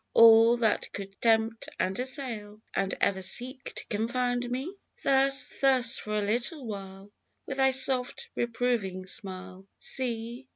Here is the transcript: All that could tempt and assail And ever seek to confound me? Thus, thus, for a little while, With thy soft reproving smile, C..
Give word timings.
All 0.15 0.57
that 0.57 0.91
could 0.93 1.21
tempt 1.21 1.69
and 1.79 1.99
assail 1.99 2.59
And 2.73 2.95
ever 3.01 3.21
seek 3.21 3.71
to 3.75 3.85
confound 3.85 4.49
me? 4.49 4.75
Thus, 5.03 5.59
thus, 5.61 5.99
for 5.99 6.17
a 6.17 6.25
little 6.25 6.65
while, 6.65 7.11
With 7.45 7.57
thy 7.57 7.69
soft 7.69 8.29
reproving 8.33 9.05
smile, 9.05 9.67
C.. 9.77 10.47